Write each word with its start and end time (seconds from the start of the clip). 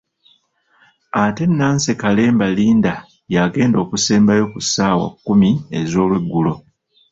Ate 1.23 1.45
Nancy 1.59 1.93
Kalemba 2.01 2.47
Linda 2.57 2.93
y'agenda 3.33 3.77
okusembayo 3.83 4.43
ku 4.53 4.59
ssaawa 4.65 5.07
kumi 5.25 5.51
ez'olweggulo. 5.79 6.53